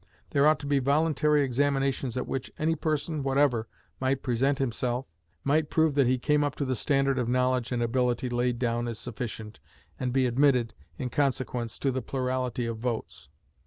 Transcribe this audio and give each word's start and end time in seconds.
There 0.31 0.47
ought 0.47 0.57
to 0.61 0.65
be 0.65 0.79
voluntary 0.79 1.43
examinations 1.43 2.17
at 2.17 2.25
which 2.25 2.49
any 2.57 2.73
person 2.73 3.21
whatever 3.21 3.67
might 3.99 4.23
present 4.23 4.57
himself, 4.57 5.05
might 5.43 5.69
prove 5.69 5.93
that 5.93 6.07
he 6.07 6.17
came 6.17 6.43
up 6.43 6.55
to 6.55 6.65
the 6.65 6.75
standard 6.75 7.19
of 7.19 7.29
knowledge 7.29 7.71
and 7.71 7.83
ability 7.83 8.27
laid 8.27 8.57
down 8.57 8.87
as 8.87 8.97
sufficient, 8.97 9.59
and 9.99 10.11
be 10.11 10.25
admitted, 10.25 10.73
in 10.97 11.11
consequence, 11.11 11.77
to 11.77 11.91
the 11.91 12.01
plurality 12.01 12.65
of 12.65 12.79
votes. 12.79 13.29